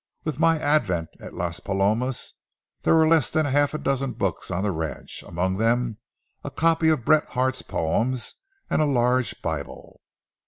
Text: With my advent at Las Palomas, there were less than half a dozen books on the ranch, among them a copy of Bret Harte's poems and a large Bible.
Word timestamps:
With 0.23 0.39
my 0.39 0.57
advent 0.57 1.09
at 1.19 1.35
Las 1.35 1.59
Palomas, 1.59 2.33
there 2.81 2.95
were 2.95 3.07
less 3.07 3.29
than 3.29 3.45
half 3.45 3.75
a 3.75 3.77
dozen 3.77 4.13
books 4.13 4.49
on 4.49 4.63
the 4.63 4.71
ranch, 4.71 5.23
among 5.27 5.57
them 5.57 5.99
a 6.43 6.49
copy 6.49 6.89
of 6.89 7.05
Bret 7.05 7.25
Harte's 7.25 7.61
poems 7.61 8.33
and 8.67 8.81
a 8.81 8.85
large 8.85 9.39
Bible. 9.43 10.01